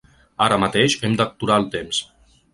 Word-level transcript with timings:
Ara 0.45 0.57
mateix 0.63 0.95
hem 1.03 1.19
d’aturar 1.21 1.61
el 1.65 1.69
temps. 1.79 2.03